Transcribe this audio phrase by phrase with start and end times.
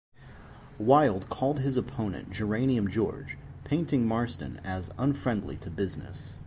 [0.79, 6.33] Wilde called his opponent "Geranium George", painting Marston as unfriendly to business.